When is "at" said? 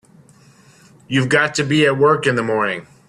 1.85-1.95